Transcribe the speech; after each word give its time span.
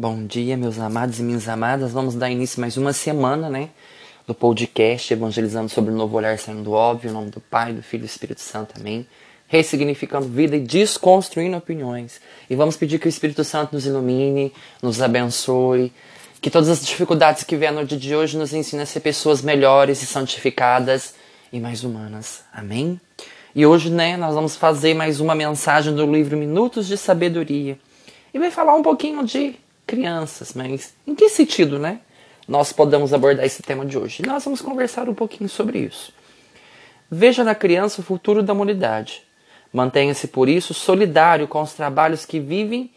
Bom 0.00 0.26
dia, 0.26 0.56
meus 0.56 0.78
amados 0.78 1.18
e 1.18 1.24
minhas 1.24 1.48
amadas. 1.48 1.90
Vamos 1.90 2.14
dar 2.14 2.30
início 2.30 2.60
mais 2.60 2.76
uma 2.76 2.92
semana, 2.92 3.50
né? 3.50 3.70
Do 4.28 4.32
podcast 4.32 5.12
Evangelizando 5.12 5.68
sobre 5.68 5.90
o 5.90 5.96
Novo 5.96 6.16
Olhar 6.16 6.38
Saindo 6.38 6.62
do 6.62 6.70
Óbvio, 6.70 7.10
em 7.10 7.12
nome 7.12 7.30
do 7.32 7.40
Pai, 7.40 7.72
do 7.72 7.82
Filho 7.82 8.02
e 8.02 8.06
do 8.06 8.08
Espírito 8.08 8.40
Santo. 8.40 8.76
Amém. 8.78 9.04
Ressignificando 9.48 10.28
vida 10.28 10.54
e 10.54 10.60
desconstruindo 10.60 11.56
opiniões. 11.56 12.20
E 12.48 12.54
vamos 12.54 12.76
pedir 12.76 13.00
que 13.00 13.08
o 13.08 13.08
Espírito 13.08 13.42
Santo 13.42 13.74
nos 13.74 13.86
ilumine, 13.86 14.52
nos 14.80 15.02
abençoe, 15.02 15.92
que 16.40 16.48
todas 16.48 16.68
as 16.68 16.86
dificuldades 16.86 17.42
que 17.42 17.56
vier 17.56 17.72
no 17.72 17.84
dia 17.84 17.98
de 17.98 18.14
hoje 18.14 18.38
nos 18.38 18.54
ensine 18.54 18.82
a 18.82 18.86
ser 18.86 19.00
pessoas 19.00 19.42
melhores 19.42 20.00
e 20.00 20.06
santificadas 20.06 21.16
e 21.52 21.58
mais 21.58 21.82
humanas. 21.82 22.44
Amém? 22.52 23.00
E 23.52 23.66
hoje, 23.66 23.90
né, 23.90 24.16
nós 24.16 24.32
vamos 24.36 24.54
fazer 24.54 24.94
mais 24.94 25.18
uma 25.18 25.34
mensagem 25.34 25.92
do 25.92 26.06
livro 26.06 26.36
Minutos 26.36 26.86
de 26.86 26.96
Sabedoria. 26.96 27.76
E 28.32 28.38
vai 28.38 28.52
falar 28.52 28.76
um 28.76 28.82
pouquinho 28.84 29.26
de 29.26 29.56
crianças, 29.88 30.52
mas 30.54 30.94
em 31.06 31.14
que 31.14 31.30
sentido, 31.30 31.78
né? 31.78 32.00
Nós 32.46 32.72
podemos 32.72 33.14
abordar 33.14 33.44
esse 33.44 33.62
tema 33.62 33.84
de 33.84 33.98
hoje. 33.98 34.22
Nós 34.24 34.44
vamos 34.44 34.60
conversar 34.60 35.08
um 35.08 35.14
pouquinho 35.14 35.48
sobre 35.48 35.78
isso. 35.78 36.12
Veja 37.10 37.42
na 37.42 37.54
criança 37.54 38.02
o 38.02 38.04
futuro 38.04 38.42
da 38.42 38.52
humanidade. 38.52 39.22
Mantenha-se 39.72 40.28
por 40.28 40.48
isso 40.48 40.74
solidário 40.74 41.48
com 41.48 41.62
os 41.62 41.72
trabalhos 41.72 42.26
que 42.26 42.38
vivem, 42.38 42.90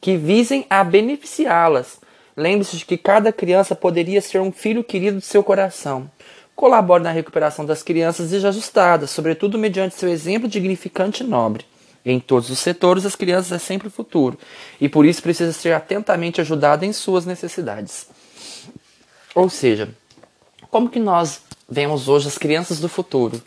que 0.00 0.16
visem 0.16 0.66
a 0.68 0.84
beneficiá-las. 0.84 1.98
Lembre-se 2.36 2.76
de 2.76 2.84
que 2.84 2.96
cada 2.96 3.32
criança 3.32 3.74
poderia 3.74 4.20
ser 4.20 4.40
um 4.40 4.52
filho 4.52 4.84
querido 4.84 5.18
de 5.18 5.24
seu 5.24 5.42
coração. 5.42 6.10
Colabore 6.54 7.02
na 7.02 7.10
recuperação 7.10 7.64
das 7.64 7.82
crianças 7.82 8.30
desajustadas, 8.30 9.10
sobretudo 9.10 9.58
mediante 9.58 9.94
seu 9.94 10.08
exemplo 10.08 10.48
dignificante 10.48 11.22
e 11.22 11.26
nobre. 11.26 11.64
Em 12.04 12.20
todos 12.20 12.48
os 12.48 12.58
setores, 12.58 13.04
as 13.04 13.16
crianças 13.16 13.52
é 13.52 13.58
sempre 13.58 13.88
o 13.88 13.90
futuro 13.90 14.38
e 14.80 14.88
por 14.88 15.04
isso 15.04 15.22
precisa 15.22 15.52
ser 15.52 15.72
atentamente 15.72 16.40
ajudada 16.40 16.86
em 16.86 16.92
suas 16.92 17.26
necessidades. 17.26 18.08
Ou 19.34 19.48
seja, 19.48 19.90
como 20.70 20.88
que 20.88 20.98
nós 20.98 21.42
vemos 21.68 22.08
hoje 22.08 22.28
as 22.28 22.38
crianças 22.38 22.80
do 22.80 22.88
futuro? 22.88 23.42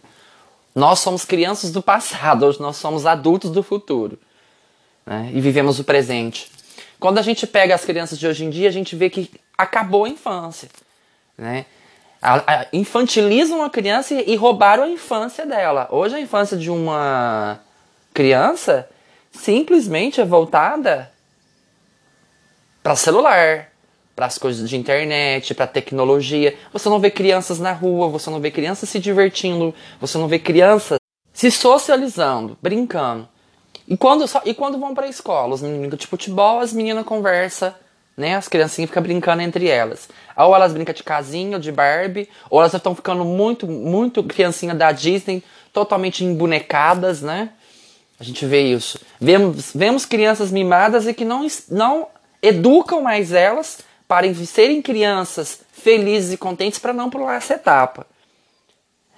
Nós 0.76 1.00
somos 1.00 1.26
crianças 1.26 1.72
do 1.72 1.82
passado, 1.82 2.46
hoje 2.46 2.62
nós 2.62 2.78
somos 2.78 3.06
adultos 3.06 3.52
do 3.52 3.62
futuro 3.62 4.18
né? 5.06 5.30
e 5.34 5.42
vivemos 5.42 5.80
o 5.80 5.84
presente. 5.84 6.50
Quando 7.00 7.18
a 7.18 7.22
gente 7.22 7.48
pega 7.48 7.74
as 7.74 7.84
crianças 7.84 8.18
de 8.18 8.28
hoje 8.28 8.46
em 8.46 8.50
dia, 8.50 8.70
a 8.70 8.72
gente 8.72 8.96
vê 8.96 9.10
que 9.10 9.30
acabou 9.58 10.06
a 10.06 10.10
infância. 10.10 10.70
Né? 11.38 11.66
A, 12.22 12.36
a, 12.36 12.68
infantilizam 12.72 13.64
a 13.64 13.70
criança 13.70 14.14
e, 14.14 14.34
e 14.34 14.36
roubaram 14.36 14.84
a 14.84 14.90
infância 14.90 15.46
dela. 15.46 15.88
Hoje 15.92 16.16
a 16.16 16.22
infância 16.22 16.56
de 16.56 16.70
uma 16.70 17.60
criança 18.14 18.90
simplesmente 19.32 20.20
é 20.20 20.26
voltada 20.26 21.12
para 22.84 22.96
celular, 22.96 23.72
para 24.16 24.26
as 24.26 24.38
coisas 24.38 24.70
de 24.70 24.78
internet, 24.78 25.54
para 25.54 25.68
tecnologia. 25.68 26.58
Você 26.74 26.90
não 26.90 27.00
vê 27.00 27.10
crianças 27.10 27.60
na 27.60 27.72
rua, 27.72 28.10
você 28.10 28.30
não 28.30 28.40
vê 28.40 28.52
crianças 28.52 28.90
se 28.90 29.00
divertindo, 29.00 29.74
você 30.00 30.18
não 30.18 30.28
vê 30.28 30.40
crianças 30.40 31.00
se 31.34 31.50
socializando, 31.50 32.58
brincando. 32.62 33.28
E 33.88 33.98
quando, 33.98 34.26
e 34.46 34.54
quando 34.54 34.80
vão 34.80 34.94
para 34.94 35.06
a 35.06 35.10
escola, 35.10 35.54
os 35.54 35.62
meninos 35.62 35.98
de 35.98 36.08
futebol, 36.08 36.60
as 36.60 36.74
meninas 36.74 37.06
conversam, 37.06 37.74
né? 38.16 38.36
As 38.36 38.48
criancinhas 38.48 38.90
ficam 38.90 39.02
brincando 39.02 39.42
entre 39.42 39.68
elas. 39.68 40.10
Ou 40.38 40.56
elas 40.56 40.74
brincam 40.74 40.94
de 40.94 41.04
casinha, 41.04 41.58
ou 41.58 41.62
de 41.62 41.72
Barbie, 41.72 42.30
ou 42.50 42.60
elas 42.60 42.74
estão 42.74 42.96
ficando 42.96 43.26
muito, 43.26 43.68
muito 43.68 44.24
criancinha 44.24 44.76
da 44.76 44.92
Disney, 44.92 45.44
totalmente 45.74 46.24
embonecadas, 46.24 47.22
né? 47.22 47.50
A 48.22 48.24
gente 48.24 48.46
vê 48.46 48.62
isso. 48.62 49.00
Vemos, 49.20 49.72
vemos 49.74 50.06
crianças 50.06 50.52
mimadas 50.52 51.08
e 51.08 51.14
que 51.14 51.26
não, 51.26 51.48
não 51.72 52.08
educam 52.40 53.02
mais 53.02 53.34
elas 53.34 53.80
para 54.08 54.32
serem 54.46 54.80
crianças 54.80 55.62
felizes 55.74 56.32
e 56.32 56.38
contentes 56.38 56.78
para 56.78 56.94
não 56.94 57.10
pular 57.10 57.38
essa 57.38 57.56
etapa. 57.56 58.06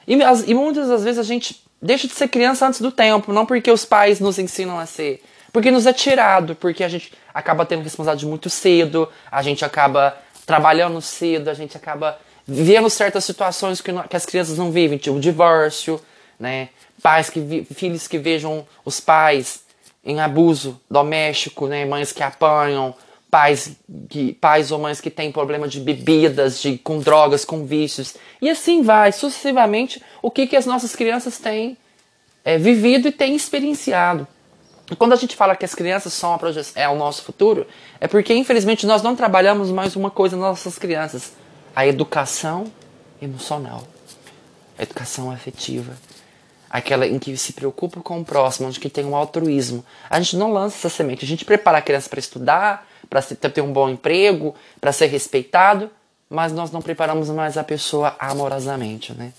E, 0.08 0.18
e 0.48 0.54
muitas 0.54 0.88
das 0.88 1.04
vezes 1.04 1.20
a 1.20 1.24
gente 1.24 1.62
deixa 1.82 2.08
de 2.08 2.14
ser 2.14 2.30
criança 2.30 2.66
antes 2.66 2.80
do 2.80 2.94
tempo, 2.94 3.34
não 3.34 3.46
porque 3.46 3.70
os 3.70 3.84
pais 3.84 4.22
nos 4.22 4.40
ensinam 4.40 4.80
a 4.80 4.86
ser, 4.86 5.22
porque 5.52 5.70
nos 5.70 5.86
é 5.86 5.92
tirado, 5.92 6.56
porque 6.56 6.82
a 6.82 6.88
gente 6.88 7.12
acaba 7.34 7.66
tendo 7.66 7.84
responsabilidade 7.84 8.26
muito 8.26 8.50
cedo, 8.50 9.10
a 9.30 9.42
gente 9.42 9.66
acaba 9.66 10.18
trabalhando 10.46 11.02
cedo, 11.02 11.50
a 11.50 11.54
gente 11.54 11.76
acaba 11.76 12.18
vivendo 12.48 12.90
certas 12.90 13.26
situações 13.26 13.82
que, 13.82 13.92
não, 13.92 14.04
que 14.04 14.16
as 14.16 14.26
crianças 14.26 14.58
não 14.58 14.72
vivem, 14.72 14.98
tipo 14.98 15.20
divórcio, 15.20 16.00
né? 16.40 16.70
pais 17.04 17.30
que 17.30 17.68
filhos 17.76 18.08
que 18.08 18.18
vejam 18.18 18.66
os 18.86 19.02
pais 19.02 19.62
em 20.04 20.22
abuso 20.22 20.80
doméstico, 20.90 21.68
né? 21.68 21.86
Mães 21.86 22.14
que 22.14 22.24
apanham, 22.24 22.96
pais 23.30 23.76
que 24.10 24.34
pais 24.34 24.72
ou 24.72 24.80
mães 24.80 25.02
que 25.02 25.10
têm 25.10 25.32
problema 25.32 25.68
de 25.68 25.82
bebidas, 25.82 26.62
de 26.62 26.78
com 26.78 27.00
drogas, 27.00 27.44
com 27.44 27.66
vícios 27.66 28.16
e 28.42 28.50
assim 28.50 28.82
vai 28.82 29.12
sucessivamente 29.12 30.02
o 30.22 30.32
que 30.32 30.48
que 30.48 30.56
as 30.56 30.66
nossas 30.66 30.96
crianças 30.96 31.38
têm 31.38 31.78
é, 32.46 32.58
vivido 32.58 33.10
e 33.10 33.12
têm 33.12 33.36
experienciado. 33.36 34.26
Quando 34.98 35.14
a 35.14 35.18
gente 35.18 35.36
fala 35.36 35.56
que 35.56 35.66
as 35.66 35.74
crianças 35.74 36.14
são 36.14 36.38
é 36.76 36.88
o 36.88 36.96
nosso 36.96 37.24
futuro, 37.24 37.66
é 38.00 38.08
porque 38.08 38.34
infelizmente 38.34 38.86
nós 38.86 39.02
não 39.02 39.16
trabalhamos 39.16 39.72
mais 39.72 39.96
uma 39.96 40.12
coisa 40.12 40.38
nas 40.38 40.50
nossas 40.50 40.78
crianças: 40.78 41.34
a 41.76 41.88
educação 41.88 42.66
emocional, 43.22 43.84
a 44.78 44.84
educação 44.84 45.32
afetiva 45.32 45.94
aquela 46.74 47.06
em 47.06 47.20
que 47.20 47.38
se 47.38 47.54
preocupa 47.54 48.02
com 48.02 48.20
o 48.20 48.26
próximo, 48.26 48.68
onde 48.68 48.80
que 48.80 48.90
tem 48.90 49.06
um 49.06 49.16
altruísmo. 49.16 49.86
A 50.10 50.20
gente 50.20 50.36
não 50.36 50.52
lança 50.52 50.76
essa 50.76 50.90
semente, 50.90 51.24
a 51.24 51.28
gente 51.28 51.46
prepara 51.46 51.78
a 51.78 51.82
criança 51.84 52.10
para 52.10 52.20
estudar, 52.20 52.90
para 53.08 53.22
ter 53.22 53.62
um 53.62 53.72
bom 53.72 53.88
emprego, 53.90 54.56
para 54.82 54.92
ser 54.92 55.06
respeitado, 55.06 55.92
mas 56.28 56.52
nós 56.52 56.72
não 56.72 56.82
preparamos 56.82 57.30
mais 57.30 57.60
a 57.60 57.64
pessoa 57.64 58.16
amorosamente, 58.18 59.14
né? 59.14 59.32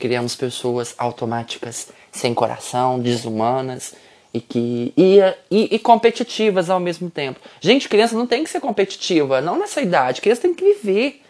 Criamos 0.00 0.34
pessoas 0.34 0.96
automáticas, 0.98 1.90
sem 2.10 2.34
coração, 2.34 2.98
desumanas 2.98 3.94
e 4.32 4.40
que 4.40 4.92
e, 4.96 5.20
e, 5.48 5.76
e, 5.76 5.78
competitivas 5.78 6.68
ao 6.68 6.80
mesmo 6.80 7.08
tempo. 7.08 7.38
Gente, 7.60 7.88
criança 7.88 8.16
não 8.16 8.26
tem 8.26 8.42
que 8.42 8.50
ser 8.50 8.58
competitiva, 8.58 9.40
não 9.40 9.56
nessa 9.56 9.80
idade. 9.80 10.20
Criança 10.20 10.42
tem 10.42 10.52
que 10.52 10.64
viver. 10.64 11.20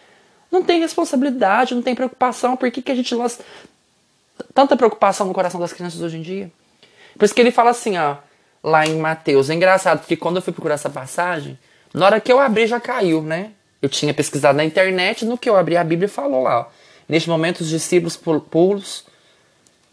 Não 0.51 0.63
tem 0.63 0.79
responsabilidade, 0.79 1.75
não 1.75 1.83
tem 1.83 1.93
preocupação. 1.93 2.55
Por 2.55 2.71
que, 2.71 2.81
que 2.81 2.91
a 2.91 2.95
gente 2.95 3.13
lança 3.13 3.43
tanta 4.55 4.77
preocupação 4.77 5.27
no 5.27 5.33
coração 5.33 5.59
das 5.59 5.73
crianças 5.73 6.01
hoje 6.01 6.17
em 6.17 6.21
dia. 6.21 6.51
Por 7.17 7.25
isso 7.25 7.35
que 7.35 7.41
ele 7.41 7.51
fala 7.51 7.71
assim, 7.71 7.97
ó, 7.97 8.15
lá 8.63 8.85
em 8.85 8.97
Mateus. 8.97 9.49
É 9.49 9.53
engraçado, 9.53 9.99
porque 9.99 10.15
quando 10.15 10.37
eu 10.37 10.41
fui 10.41 10.53
procurar 10.53 10.75
essa 10.75 10.89
passagem, 10.89 11.59
na 11.93 12.05
hora 12.05 12.21
que 12.21 12.31
eu 12.31 12.39
abri 12.39 12.65
já 12.65 12.79
caiu, 12.79 13.21
né? 13.21 13.51
Eu 13.81 13.89
tinha 13.89 14.13
pesquisado 14.13 14.57
na 14.57 14.63
internet, 14.63 15.25
no 15.25 15.37
que 15.37 15.49
eu 15.49 15.55
abri 15.55 15.75
a 15.77 15.83
Bíblia 15.83 16.09
falou 16.09 16.41
lá, 16.41 16.61
ó. 16.61 16.65
Neste 17.07 17.29
momento 17.29 17.61
os 17.61 17.69
discípulos 17.69 18.17
pulos, 18.17 19.05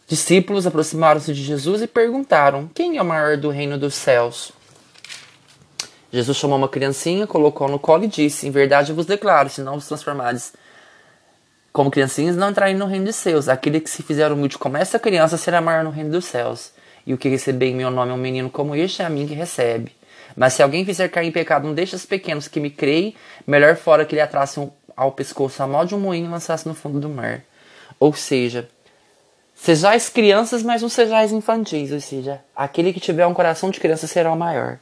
discípulos 0.06 0.66
aproximaram-se 0.66 1.34
de 1.34 1.42
Jesus 1.42 1.82
e 1.82 1.86
perguntaram: 1.86 2.70
Quem 2.72 2.96
é 2.96 3.02
o 3.02 3.04
maior 3.04 3.36
do 3.36 3.50
reino 3.50 3.76
dos 3.76 3.94
céus? 3.94 4.52
Jesus 6.10 6.36
chamou 6.38 6.56
uma 6.56 6.68
criancinha, 6.68 7.26
colocou 7.26 7.68
no 7.68 7.78
colo 7.78 8.04
e 8.04 8.08
disse: 8.08 8.46
Em 8.46 8.50
verdade 8.50 8.92
eu 8.92 8.96
vos 8.96 9.04
declaro, 9.04 9.50
se 9.50 9.60
não 9.60 9.74
vos 9.74 9.86
transformares 9.86 10.54
como 11.72 11.90
criancinhas, 11.90 12.36
não 12.36 12.50
entrarem 12.50 12.76
no 12.76 12.86
reino 12.86 13.06
dos 13.06 13.16
céus. 13.16 13.48
Aquele 13.48 13.80
que 13.80 13.88
se 13.88 14.02
fizer 14.02 14.30
humilde 14.30 14.58
como 14.58 14.76
essa 14.76 14.98
criança 14.98 15.36
será 15.36 15.60
maior 15.60 15.82
no 15.82 15.90
reino 15.90 16.10
dos 16.10 16.26
céus. 16.26 16.72
E 17.06 17.14
o 17.14 17.18
que 17.18 17.28
receber 17.28 17.66
em 17.66 17.74
meu 17.74 17.90
nome 17.90 18.10
é 18.10 18.14
um 18.14 18.18
menino 18.18 18.50
como 18.50 18.76
este 18.76 19.02
é 19.02 19.04
a 19.04 19.10
mim 19.10 19.26
que 19.26 19.34
recebe. 19.34 19.92
Mas 20.36 20.54
se 20.54 20.62
alguém 20.62 20.84
fizer 20.84 21.08
cair 21.08 21.28
em 21.28 21.32
pecado 21.32 21.66
um 21.66 21.74
destes 21.74 22.06
pequenos 22.06 22.48
que 22.48 22.60
me 22.60 22.70
creem, 22.70 23.14
melhor 23.46 23.76
fora 23.76 24.04
que 24.04 24.14
ele 24.14 24.22
atrasse 24.22 24.60
um, 24.60 24.70
ao 24.96 25.12
pescoço 25.12 25.62
a 25.62 25.66
mal 25.66 25.84
de 25.84 25.94
um 25.94 25.98
moinho 25.98 26.26
e 26.26 26.30
lançasse 26.30 26.66
no 26.68 26.74
fundo 26.74 27.00
do 27.00 27.08
mar. 27.08 27.42
Ou 27.98 28.12
seja, 28.12 28.68
sejais 29.54 30.08
crianças, 30.08 30.62
mas 30.62 30.82
não 30.82 30.88
sejais 30.88 31.32
infantis. 31.32 31.90
Ou 31.90 32.00
seja, 32.00 32.40
aquele 32.54 32.92
que 32.92 33.00
tiver 33.00 33.26
um 33.26 33.34
coração 33.34 33.70
de 33.70 33.80
criança 33.80 34.06
será 34.06 34.30
o 34.30 34.36
maior. 34.36 34.78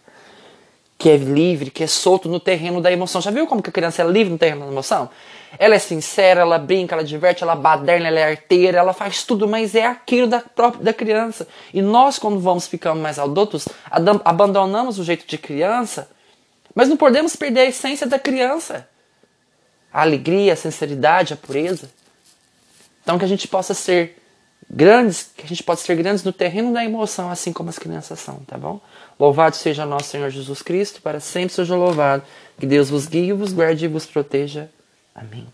Que 1.01 1.09
é 1.09 1.17
livre, 1.17 1.71
que 1.71 1.83
é 1.83 1.87
solto 1.87 2.29
no 2.29 2.39
terreno 2.39 2.79
da 2.81 2.93
emoção. 2.93 3.23
Já 3.23 3.31
viu 3.31 3.47
como 3.47 3.63
que 3.63 3.71
a 3.71 3.73
criança 3.73 4.03
é 4.03 4.07
livre 4.07 4.31
no 4.31 4.39
terreno 4.39 4.67
da 4.67 4.71
emoção? 4.71 5.09
Ela 5.59 5.75
é 5.75 5.79
sincera, 5.79 6.43
ela 6.43 6.59
brinca, 6.59 6.95
ela 6.95 7.03
diverte, 7.03 7.43
ela 7.43 7.57
baderna, 7.57 8.09
ela 8.09 8.21
é 8.21 8.31
arteira, 8.31 8.79
ela 8.79 8.93
faz 8.93 9.25
tudo, 9.25 9.49
mas 9.49 9.75
é 9.75 9.87
aquilo 9.87 10.27
da 10.27 10.41
própria 10.41 10.85
da 10.85 10.93
criança. 10.93 11.49
E 11.73 11.81
nós, 11.81 12.19
quando 12.19 12.39
vamos 12.39 12.67
ficando 12.69 13.01
mais 13.01 13.19
adultos, 13.19 13.67
abandonamos 14.25 14.99
o 14.99 15.03
jeito 15.03 15.27
de 15.27 15.39
criança, 15.39 16.11
mas 16.75 16.87
não 16.87 16.99
podemos 16.99 17.35
perder 17.35 17.61
a 17.61 17.67
essência 17.67 18.07
da 18.07 18.19
criança. 18.19 18.87
A 19.91 20.03
alegria, 20.03 20.53
a 20.53 20.57
sinceridade, 20.57 21.33
a 21.33 21.37
pureza. 21.37 21.91
Então 23.03 23.19
que 23.19 23.25
a 23.25 23.29
gente 23.29 23.49
possa 23.49 23.73
ser 23.73 24.20
grandes, 24.71 25.31
que 25.37 25.45
a 25.45 25.49
gente 25.49 25.63
possa 25.63 25.85
ser 25.85 25.97
grandes 25.97 26.23
no 26.23 26.33
terreno 26.33 26.73
da 26.73 26.85
emoção, 26.85 27.31
assim 27.31 27.53
como 27.53 27.69
as 27.69 27.79
crianças 27.79 28.21
são, 28.21 28.37
tá 28.47 28.57
bom? 28.57 28.81
Louvado 29.19 29.57
seja 29.57 29.85
nosso 29.85 30.09
Senhor 30.09 30.31
Jesus 30.31 30.63
Cristo, 30.63 31.03
para 31.03 31.19
sempre 31.19 31.53
seja 31.53 31.75
louvado. 31.75 32.23
Que 32.59 32.67
Deus 32.67 32.89
vos 32.89 33.07
guie, 33.07 33.33
vos 33.33 33.53
guarde 33.53 33.87
e 33.87 33.89
vos 33.89 34.07
proteja. 34.07 34.71
Amém. 35.15 35.47